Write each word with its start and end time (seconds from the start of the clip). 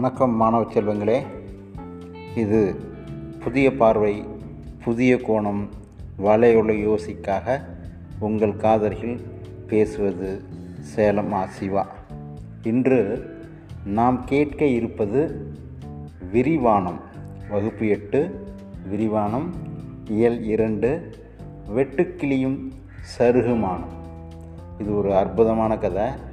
வணக்கம் 0.00 0.34
மாணவ 0.34 0.72
செல்வங்களே. 0.72 1.22
இது 2.36 2.74
புதிய 3.38 3.76
பார்வை 3.76 4.24
புதிய 4.84 5.16
கோணம் 5.16 5.68
வலையுள்ள 6.24 6.72
யோசிக்காக 6.72 7.60
உங்கள் 8.18 8.56
காதலில் 8.56 9.20
பேசுவது 9.66 10.42
சேலம் 10.80 11.32
ஆசிவா 11.32 11.46
சிவா. 11.46 11.86
இன்று 12.62 13.30
நாம் 13.84 14.24
கேட்க 14.24 14.64
இருப்பது 14.64 15.52
விரிவானம். 16.32 17.00
வகுப்பு 17.50 17.88
எட்டு 17.88 18.48
விரிவானம் 18.92 19.48
இயல் 20.08 20.42
இரண்டு 20.42 21.10
வெட்டுக்கிளியும் 21.76 22.70
சருகுமானம். 23.18 23.94
இது 24.78 24.96
ஒரு 24.96 25.16
அற்புதமான 25.16 25.78
கதை. 25.78 26.28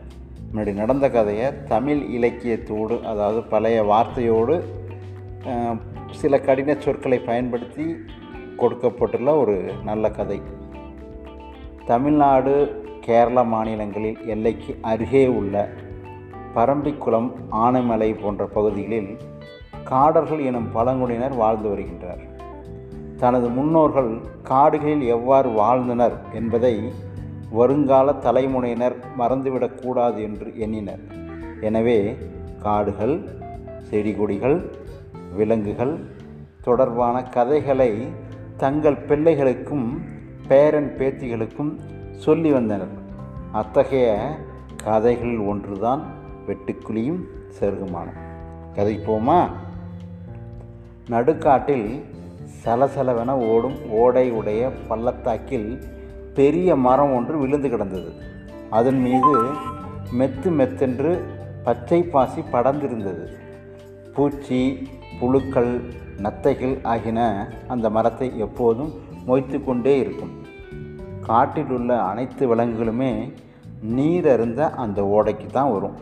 முன்னாடி 0.54 0.74
நடந்த 0.74 1.10
கதையை 1.10 1.64
தமிழ் 1.64 1.98
இலக்கியத்தோடு 1.98 3.02
அதாவது 3.04 3.44
பழைய 3.44 3.84
வார்த்தையோடு 3.84 4.64
சில 6.12 6.40
கடின 6.40 6.76
சொற்களை 6.80 7.20
பயன்படுத்தி 7.20 7.96
கொடுக்கப்பட்டுள்ள 8.58 9.38
ஒரு 9.38 9.74
நல்ல 9.84 10.12
கதை. 10.12 10.42
தமிழ்நாடு 11.86 12.84
கேரள 13.02 13.44
மாநிலங்களில் 13.44 14.18
எல்லைக்கு 14.26 14.78
அருகே 14.82 15.28
உள்ள 15.28 15.70
பரம்பிக்குளம் 16.56 17.32
ஆனைமலை 17.52 18.22
போன்ற 18.22 18.46
பகுதிகளில் 18.46 19.18
காடர்கள் 19.90 20.46
எனும் 20.46 20.72
பழங்குடியினர் 20.72 21.36
வாழ்ந்து 21.36 21.70
வருகின்றனர் 21.70 22.24
தனது 23.18 23.50
முன்னோர்கள் 23.50 24.22
காடுகளில் 24.44 25.02
எவ்வாறு 25.02 25.50
வாழ்ந்தனர் 25.50 26.18
என்பதை 26.34 26.74
வருங்கால 27.52 28.14
தலைமுறையினர் 28.14 28.96
மறந்துவிடக்கூடாது 29.18 30.24
என்று 30.24 30.60
எண்ணினர். 30.60 31.00
எனவே 31.62 32.16
காடுகள் 32.60 33.30
செடி 33.82 34.14
கொடிகள் 34.14 34.72
விலங்குகள் 35.36 36.00
தொடர்பான 36.62 37.24
கதைகளை 37.24 38.08
தங்கள் 38.58 38.96
பிள்ளைகளுக்கும் 38.96 39.98
பேரன் 40.48 40.96
பேத்திகளுக்கும் 40.98 41.80
சொல்லி 42.16 42.52
வந்தனர். 42.52 42.94
அத்தகைய 43.52 44.36
கதைகளில் 44.84 45.40
ஒன்றுதான் 45.40 46.06
வெட்டுக்குழியும் 46.48 47.22
செருகுமானம் 47.60 48.20
கதைக்கு 48.74 49.12
போமா? 49.12 49.48
நடுக்காட்டில் 51.10 52.04
சலசலவென 52.66 53.30
ஓடும் 53.30 53.90
ஓடை 53.90 54.32
உடைய 54.32 54.72
பள்ளத்தாக்கில் 54.88 55.82
பெரிய 56.40 56.76
மரம் 56.86 57.14
ஒன்று 57.14 57.36
விழுந்து 57.40 57.70
கிடந்தது. 57.70 58.10
அதன் 58.70 59.00
மீது 59.06 59.34
மெத்து 60.20 60.50
மெத்தென்று 60.60 61.12
பச்சை 61.66 62.00
பாசி 62.14 62.42
படர்ந்திருந்தது. 62.54 63.26
பூச்சி 64.16 64.60
புழுக்கள் 65.20 65.72
நத்தைகள் 66.26 66.76
ஆகின 66.84 67.20
அந்த 67.68 67.90
மரத்தை 67.90 68.28
எப்போதும் 68.46 68.92
மொய்த்து 69.28 69.58
கொண்டே 69.66 69.94
இருக்கும். 70.00 70.34
காட்டில் 71.28 71.72
உள்ள 71.78 71.92
அனைத்து 72.02 72.44
விலங்குகளுமே 72.52 73.12
நீர் 73.96 74.28
அருந்த 74.34 74.70
அந்த 74.84 75.00
ஓடைக்கு 75.16 75.48
தான் 75.52 75.72
வரும். 75.72 75.98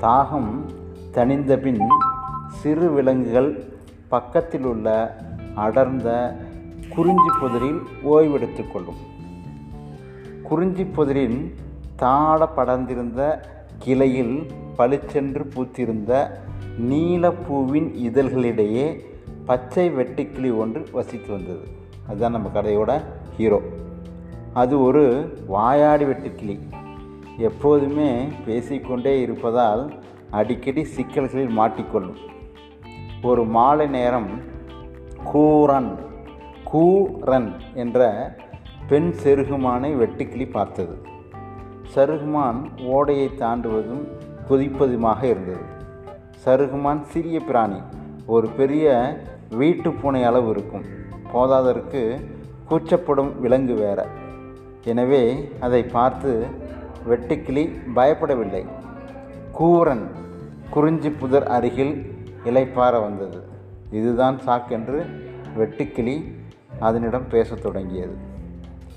தாகம் 0.00 0.50
தணிந்த 1.16 1.56
பின் 1.64 1.82
சிறு 2.60 2.88
விலங்குகள் 2.92 3.50
பக்கத்தில் 4.08 4.66
உள்ள 4.72 4.88
அடர்ந்த 5.54 6.08
குறிஞ்சி 6.94 7.30
புதரில் 7.40 7.80
ஓய்வெடுத்துக் 8.12 8.72
கொள்ளும். 8.72 9.02
குறிஞ்சி 10.44 10.84
புதிரின் 10.84 11.54
தாழ 11.96 12.48
படர்ந்திருந்த 12.56 13.42
கிளையில் 13.78 14.46
பளிச்சென்று 14.76 15.44
பூத்திருந்த 15.44 16.30
நீலப்பூவின் 16.80 17.90
இதழ்களிடையே 17.94 19.00
பச்சை 19.44 19.90
வெட்டுக்கிளி 19.90 20.56
ஒன்று 20.56 20.86
வசித்து 20.92 21.32
வந்தது. 21.32 21.68
அதுதான் 22.08 22.32
நம்ம 22.32 22.50
கதையோட 22.54 23.00
ஹீரோ. 23.36 23.60
அது 24.52 24.82
ஒரு 24.82 25.34
வாயாடி 25.46 26.04
வெட்டுக்கிளி. 26.04 26.58
எப்போதுமே 27.38 28.28
பேசிக்கொண்டே 28.46 29.20
இருப்பதால் 29.20 29.92
அடிக்கடி 30.30 30.84
சிக்கல்களில் 30.84 31.58
மாட்டிக்கொள்ளும். 31.58 32.16
ஒரு 33.22 33.44
மாலை 33.44 33.86
நேரம் 33.86 34.40
கூரன் 35.32 35.98
கூரன் 36.72 37.52
என்ற 37.74 38.34
பெண் 38.88 39.14
செருகுமானை 39.22 39.90
வெட்டுக்கிளி 39.96 40.50
பார்த்தது. 40.50 40.98
சருகுமான் 41.94 42.84
ஓடையை 42.84 43.30
தாண்டுவதும் 43.38 44.08
குதிப்பதுமாக 44.48 45.22
இருந்தது. 45.22 45.64
சருகுமான் 46.44 47.02
சிறிய 47.02 47.40
பிராணி 47.40 47.82
ஒரு 48.26 48.48
பெரிய 48.48 49.16
வீட்டு 49.50 49.92
பூனை 49.92 50.24
அளவு 50.24 50.50
இருக்கும். 50.50 50.84
போதாதற்கு 51.32 52.20
கூச்சப்படும் 52.68 53.40
விலங்கு 53.40 53.74
வேற. 53.74 54.06
எனவே 54.84 55.48
அதை 55.60 55.82
பார்த்து 55.82 56.46
வெட்டுக்கிளி 57.08 57.78
பயப்படவில்லை. 57.94 58.66
கூரன் 59.58 60.06
குறிஞ்சி 60.70 61.10
புதர் 61.10 61.46
அருகில் 61.46 62.14
இலைப்பார 62.44 63.00
வந்தது. 63.00 63.42
இதுதான் 63.90 64.38
சாக்கென்று 64.46 65.06
வெட்டுக்கிளி 65.58 66.34
அதனிடம் 66.78 67.28
பேசத் 67.28 67.62
தொடங்கியது. 67.62 68.32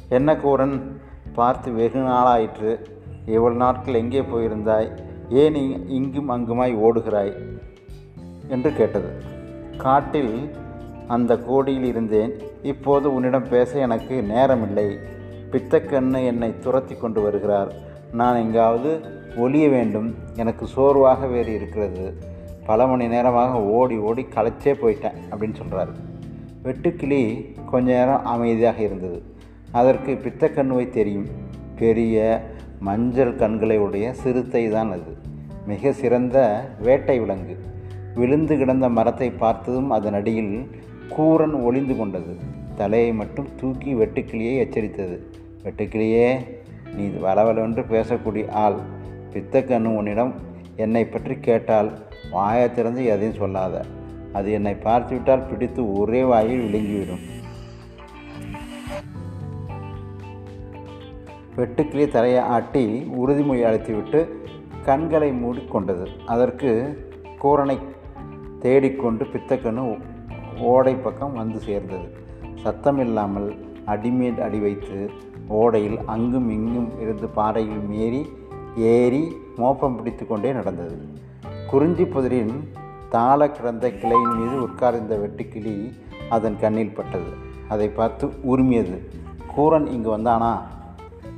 என்ன 0.10 0.36
கூறன்? 0.36 1.02
பார்த்து 1.34 1.72
வெகு 1.72 2.00
நாளாயிற்று. 2.00 2.80
இவ்வளவு 3.26 3.60
நாட்கள் 3.60 3.94
எங்கே 3.94 4.22
போயிருந்தாய்? 4.22 4.98
ஏன் 5.30 5.88
இங்கும் 5.88 6.30
அங்குமாய் 6.30 6.76
ஓடுகிறாய்? 6.76 7.34
என்று 8.48 8.74
கேட்டது. 8.74 9.22
காட்டில் 9.78 10.50
அந்த 11.08 11.38
கோடியில் 11.38 11.84
இருந்தேன். 11.84 12.34
இப்போது 12.64 13.14
உன்னிடம் 13.14 13.50
பேச 13.50 13.80
எனக்கு 13.80 14.26
நேரமில்லை. 14.30 14.98
பித்தக்கண்ணு 15.52 16.26
என்னை 16.26 16.60
துரத்தி 16.60 16.96
கொண்டு 16.96 17.22
வருகிறார். 17.22 17.74
நான் 18.12 18.36
எங்காவது 18.36 19.00
ஒளிய 19.36 19.70
வேண்டும். 19.70 20.16
எனக்கு 20.36 20.66
சோர்வாக 20.66 21.28
வேறு 21.28 21.54
இருக்கிறது. 21.54 22.14
பல 22.66 22.88
மணி 22.88 23.08
நேரமாக 23.08 23.62
ஓடி 23.62 23.98
ஓடி 23.98 24.28
களைச்சே 24.36 24.74
போயிட்டேன் 24.74 25.14
அப்படின்னு 25.32 25.56
சொல்கிறாரு 25.62 25.92
வெட்டுக்கிளி 26.64 27.46
கொஞ்ச 27.70 27.92
நேரம் 27.92 28.26
அமைதியாக 28.26 28.82
இருந்தது. 28.82 29.24
அதற்கு 29.72 30.20
பித்தக்கண்ணுவை 30.24 30.90
தெரியும். 30.90 31.28
பெரிய 31.76 32.48
மஞ்சள் 32.80 33.36
கண்களை 33.36 33.78
உடைய 33.78 34.14
சிறுத்தை 34.14 34.70
தான் 34.70 34.92
அது. 34.92 35.18
மிக 35.66 35.92
சிறந்த 35.92 36.70
வேட்டை 36.80 37.20
விலங்கு. 37.20 37.58
விழுந்து 38.16 38.58
கிடந்த 38.58 38.90
மரத்தை 38.90 39.32
பார்த்ததும் 39.32 39.90
அதன் 39.90 40.14
அடியில் 40.14 40.70
கூரன் 41.10 41.64
ஒளிந்து 41.64 41.96
கொண்டது. 41.96 42.36
தலையை 42.76 43.14
மட்டும் 43.14 43.48
தூக்கி 43.56 43.94
வெட்டுக்கிளியை 43.94 44.58
எச்சரித்தது. 44.58 45.20
வெட்டுக்கிளியே 45.64 46.38
நீ 46.96 47.08
வளவளவென்று 47.08 47.86
பேசக்கூடிய 47.90 48.50
ஆள். 48.50 48.76
பித்தக்கண்ணு 49.34 49.86
உன்னிடம் 49.86 50.34
என்னை 50.76 51.06
பற்றி 51.06 51.36
கேட்டால் 51.36 51.92
வாயை 52.32 52.74
திறந்து 52.74 53.06
எதையும் 53.06 53.36
சொல்லாத. 53.36 53.86
அது 54.34 54.52
என்னை 54.52 54.74
பார்த்துவிட்டால் 54.74 55.46
பிடித்து 55.46 55.98
ஒரே 55.98 56.24
வாயில் 56.24 56.64
விழுங்கிவிடும். 56.64 57.24
வெட்டுக்கிளி 61.58 62.08
தரையை 62.08 62.40
ஆட்டி 62.40 63.12
உறுதிமொழி 63.18 63.62
அழைத்துவிட்டு 63.64 64.28
கண்களை 64.86 65.32
மூடிக்கொண்டது. 65.32 66.08
அதற்கு 66.26 66.72
கூரனை 67.44 67.78
தேடிக்கொண்டு 68.60 69.26
பித்தக்கண்ணு 69.26 70.00
ஓடை 70.60 70.96
பக்கம் 70.96 71.34
வந்து 71.34 71.60
சேர்ந்தது. 71.60 72.08
சத்தமில்லாமல் 72.64 73.58
அடிமேல் 73.86 74.42
அடி 74.42 74.60
வைத்து 74.60 75.10
ஓடையில் 75.50 75.98
அங்கும் 76.06 76.50
இங்கும் 76.50 77.02
இருந்து 77.02 77.28
பாறையில் 77.28 77.84
மீறி 77.88 78.30
ஏறி 78.76 79.36
மோப்பம் 79.56 79.96
பிடித்து 79.96 80.28
கொண்டே 80.28 80.54
நடந்தது. 80.54 80.98
குறிஞ்சி 81.70 82.06
புதிரின் 82.06 82.70
தாள 83.10 83.52
கிடந்த 83.52 83.92
கிளையின் 83.92 84.36
மீது 84.36 84.62
உட்கார்ந்த 84.62 85.18
வெட்டுக்கிளி 85.18 85.92
அதன் 86.30 86.58
கண்ணில் 86.60 86.96
பட்டது. 86.96 87.32
அதை 87.70 87.90
பார்த்து 87.90 88.30
உரிமையது. 88.44 88.98
கூரன் 89.58 89.88
இங்கு 89.88 90.18
வந்தானா? 90.18 90.58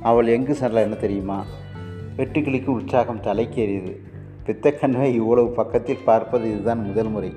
அவள் 0.02 0.26
எங்கு 0.26 0.54
செல்ல 0.54 0.80
என்ன 0.80 0.94
தெரியுமா? 0.94 1.44
வெட்டுக்கிளிக்கு 2.16 2.66
உற்சாகம் 2.66 3.22
தலைக்கேறியது. 3.22 3.92
பித்தக்கண்ணுவை 4.46 5.12
இவ்வளவு 5.14 5.48
பக்கத்தில் 5.50 6.04
பார்ப்பது 6.04 6.50
இதுதான் 6.50 6.86
முதல் 6.86 7.08
முறை. 7.08 7.32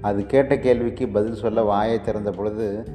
அது 0.00 0.26
கேட்ட 0.26 0.58
கேள்விக்கு 0.58 1.08
பதில் 1.08 1.34
சொல்ல 1.34 1.62
வாயை 1.62 2.00
திறந்த 2.00 2.30
பொழுது 2.30 2.88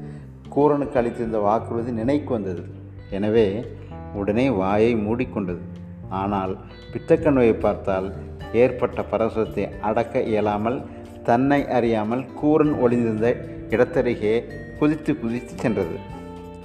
கூரனுக்கு 0.55 0.97
அளித்திருந்த 0.97 1.37
வாக்குறுதி 1.37 1.91
நினைக்கு 1.91 2.31
வந்தது. 2.33 2.63
எனவே 3.09 3.65
உடனே 4.13 4.49
வாயை 4.49 4.95
மூடிக்கொண்டது. 4.95 5.63
ஆனால் 6.09 6.57
பித்தக்கண்ணுவை 6.93 7.59
பார்த்தால் 7.59 8.13
ஏற்பட்ட 8.53 9.01
பரவசத்தை 9.11 9.79
அடக்க 9.79 10.21
இயலாமல் 10.21 10.81
தன்னை 11.23 11.67
அறியாமல் 11.67 12.25
கூரன் 12.43 12.79
ஒளிந்திருந்த 12.79 13.29
இடத்தருகே 13.69 14.43
குதித்து 14.79 15.19
குதித்து 15.19 15.53
சென்றது. 15.55 15.95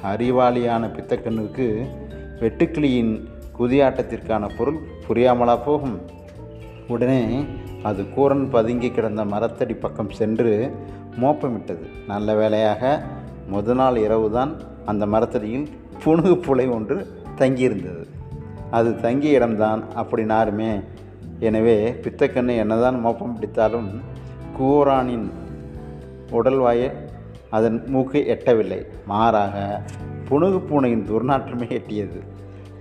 அறிவாளியான 0.04 0.82
பித்தக்கண்ணுக்கு 0.96 1.66
வெட்டுக்கிளியின் 2.40 3.12
குதியாட்டத்திற்கான 3.58 4.44
பொருள் 4.56 4.78
புரியாமலா 5.06 5.56
போகும். 5.64 5.96
உடனே 6.88 7.22
அது 7.88 8.02
கூரன் 8.14 8.46
பதுங்கி 8.54 8.88
கிடந்த 8.90 9.22
மரத்தடி 9.24 9.74
பக்கம் 9.74 10.10
சென்று 10.10 10.52
மோப்பமிட்டது. 11.22 11.84
நல்ல 12.06 12.34
வேளையாக 12.34 12.82
முத 13.52 13.74
நாள் 13.74 13.98
இரவு 14.06 14.28
தான் 14.30 14.52
அந்த 14.90 15.04
மரத்தடியில் 15.06 15.68
புணுகு 16.04 16.34
புலை 16.46 16.66
ஒன்று 16.76 16.96
தங்கியிருந்தது. 17.38 18.04
அது 18.70 18.90
தங்கிய 19.00 19.38
இடம்தான் 19.38 19.82
அப்படினாருமே 20.02 20.72
எனவே 21.48 21.76
பித்தக்கண்ணு 22.04 22.56
என்னதான் 22.56 22.98
மோப்பம் 23.04 23.36
பிடித்தாலும் 23.36 23.90
கூரானின் 24.58 25.28
உடல்வாயை 26.38 26.88
அதன் 27.50 27.78
மூக்கு 27.86 28.18
எட்டவில்லை. 28.34 28.80
மாறாக 29.04 29.54
புணுகு 30.30 30.58
பூனையின் 30.68 31.06
துர்நாற்றமே 31.10 31.68
எட்டியது. 31.78 32.20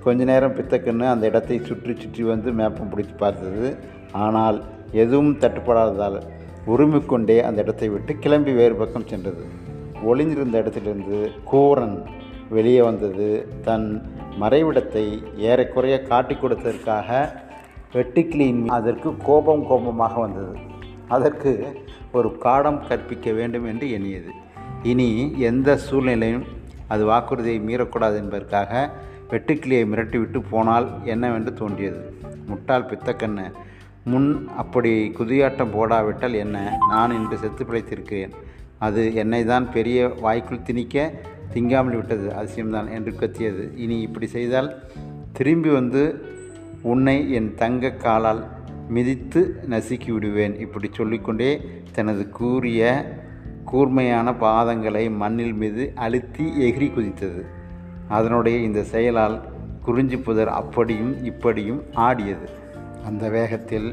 கொஞ்ச 0.04 0.24
நேரம் 0.24 0.56
பித்தக்கண்ணு 0.58 1.06
அந்த 1.10 1.28
இடத்தை 1.28 1.58
சுற்றி 1.60 1.94
சுற்றி 1.96 2.24
வந்து 2.24 2.52
மேப்பம் 2.52 2.92
பிடித்து 2.92 3.16
பார்த்தது. 3.16 3.78
ஆனால் 4.12 4.58
எதுவும் 4.92 5.34
தட்டுப்படாததால் 5.38 6.20
உரிமிக்கொண்டே 6.68 7.38
அந்த 7.42 7.60
இடத்தை 7.62 7.90
விட்டு 7.90 8.12
கிளம்பி 8.16 8.52
வேறு 8.52 8.76
பக்கம் 8.76 9.08
சென்றது. 9.08 9.44
ஒளிந்திருந்த 10.04 10.58
இடத்திலிருந்து 10.58 11.18
கூரன் 11.52 11.98
வெளியே 12.50 12.82
வந்தது. 12.82 13.28
தன் 13.62 13.88
மறைவிடத்தை 14.40 15.06
ஏறக்குறைய 15.50 15.96
காட்டிக் 16.02 16.42
கொடுத்ததற்காக 16.42 17.10
வெட்டுக்கிளியின் 17.94 18.64
அதற்கு 18.68 19.10
கோபம் 19.18 19.66
கோபமாக 19.68 20.16
வந்தது. 20.20 20.54
அதற்கு 21.08 21.52
ஒரு 22.12 22.30
காடம் 22.38 22.82
கற்பிக்க 22.88 23.32
வேண்டும் 23.32 23.66
என்று 23.66 23.86
எண்ணியது. 23.90 24.32
இனி 24.84 25.10
எந்த 25.50 25.70
சூழ்நிலையும் 25.78 26.46
அது 26.90 27.06
வாக்குறுதியை 27.06 27.60
மீறக்கூடாது 27.60 28.16
என்பதற்காக 28.16 28.92
வெட்டுக்கிளியை 29.30 29.84
மிரட்டிவிட்டு 29.88 30.44
போனால் 30.50 30.90
என்னவென்று 31.06 31.54
தோன்றியது. 31.54 32.14
முட்டாள் 32.48 32.84
பித்தக்கண்ணு. 32.84 33.52
முன் 34.04 34.48
அப்படி 34.58 34.92
குதியாட்டம் 35.20 35.74
போடாவிட்டால் 35.74 36.34
என்ன? 36.34 36.78
நான் 36.90 37.12
இன்று 37.12 37.38
செத்து 37.38 37.66
பிழைத்திருக்கிறேன். 37.66 38.32
அது 38.78 39.16
என்னை 39.16 39.46
தான் 39.46 39.72
பெரிய 39.72 40.08
வாய்க்குள் 40.08 40.62
திணிக்க 40.62 41.12
திங்காமல் 41.54 41.96
விட்டது. 41.96 42.28
அதிசயம்தான் 42.30 42.92
என்று 42.92 43.16
கத்தியது. 43.16 43.72
இனி 43.76 44.02
இப்படி 44.02 44.28
செய்தால் 44.28 44.70
திரும்பி 45.32 45.70
வந்து 45.70 46.26
உன்னை 46.82 47.32
என் 47.32 47.54
தங்க 47.56 47.90
காலால் 47.90 48.44
மிதித்து 48.90 49.64
நசுக்கி 49.70 50.12
விடுவேன். 50.12 50.60
இப்படி 50.60 50.90
சொல்லிக்கொண்டே 50.92 51.62
தனது 51.94 52.30
கூறிய 52.30 52.82
கூர்மையான 53.70 54.32
பாதங்களை 54.32 55.16
மண்ணில் 55.16 55.54
மீது 55.54 55.92
அழுத்தி 55.96 56.46
எகிரி 56.60 56.88
குதித்தது. 56.90 57.42
அதனுடைய 58.08 58.58
இந்த 58.58 58.84
செயலால் 58.84 59.42
குறிஞ்சி 59.84 60.18
புதர் 60.18 60.48
அப்படியும் 60.48 61.24
இப்படியும் 61.24 61.84
ஆடியது. 61.94 62.50
அந்த 63.06 63.30
வேகத்தில் 63.30 63.90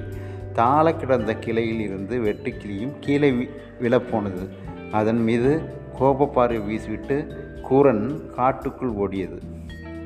தாழ 0.52 0.94
கிடந்த 0.94 1.34
கிளையில் 1.34 1.80
இருந்து 1.80 2.20
வெட்டுக்கிளியும் 2.20 2.92
கீழே 3.00 3.48
விழப்போனது. 3.80 4.48
அதன் 4.92 5.22
மீது 5.22 5.50
கோபப்பாறை 6.00 6.60
வீசிவிட்டு 6.68 7.16
கூரன் 7.70 8.30
காட்டுக்குள் 8.30 8.94
ஓடியது. 8.94 9.38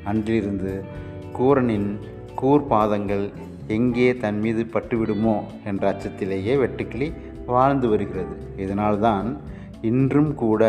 அன்றிலிருந்து 0.05 0.84
கூரனின் 1.38 1.99
கூர் 2.34 2.66
பாதங்கள் 2.66 3.31
எங்கே 3.66 4.16
தன் 4.16 4.40
மீது 4.40 4.66
பட்டுவிடுமோ 4.73 5.37
என்ற 5.64 5.93
அச்சத்திலேயே 5.93 6.55
வெட்டுக்கிளி 6.56 7.12
வாழ்ந்து 7.46 7.88
வருகிறது. 7.88 8.34
இதனால்தான் 8.56 9.28
இன்றும் 9.82 10.34
கூட 10.34 10.62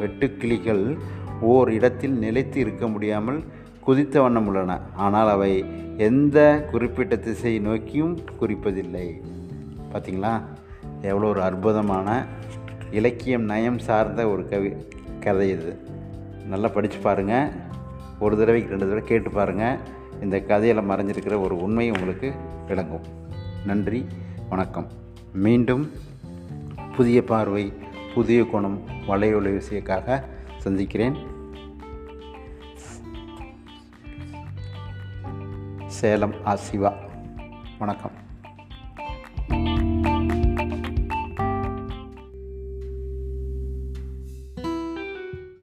வெட்டுக்கிளிகள் 0.00 0.96
ஓர் 1.40 1.70
இடத்தில் 1.70 2.12
நிலைத்து 2.12 2.60
இருக்க 2.60 2.88
முடியாமல் 2.88 3.44
குதித்த 3.80 4.22
வண்ணம் 4.22 4.46
உள்ளன. 4.46 4.80
ஆனால் 4.96 5.28
அவை 5.28 5.64
எந்த 5.96 6.68
குறிப்பிட்ட 6.70 7.16
திசையை 7.16 7.60
நோக்கியும் 7.60 8.18
குறிப்பதில்லை. 8.40 9.06
பார்த்தீங்களா 9.92 10.42
எவ்வளோ 11.02 11.28
ஒரு 11.28 11.42
அற்புதமான 11.42 12.26
இலக்கியம் 12.90 13.42
நயம் 13.42 13.78
சார்ந்த 13.78 14.28
ஒரு 14.28 14.48
கவி 14.48 14.72
கதை 15.20 15.48
இது. 15.50 15.72
நல்லா 16.46 16.68
படித்து 16.68 16.98
பாருங்கள் 16.98 17.48
ஒரு 18.20 18.36
தடவைக்கு 18.36 18.68
ரெண்டு 18.68 18.84
தடவை 18.84 19.04
கேட்டு 19.04 19.30
பாருங்கள் 19.30 19.78
இந்த 20.22 20.40
கதையில் 20.40 20.88
மறைஞ்சிருக்கிற 20.90 21.40
ஒரு 21.40 21.62
உண்மை 21.62 21.90
உங்களுக்கு 21.90 22.32
விளங்கும். 22.68 23.06
நன்றி 23.66 24.06
வணக்கம். 24.48 24.86
மீண்டும் 25.32 25.90
புதிய 26.96 27.24
பார்வை 27.24 27.72
புதிய 28.18 28.44
குணம் 28.44 28.78
வலையொலி 29.08 29.50
விஷயக்காக 29.58 30.16
சந்திக்கிறேன். 30.64 31.16
சேலம் 35.98 36.34
ஆ 36.46 36.54
சிவா 36.66 36.92
வணக்கம். 37.78 38.17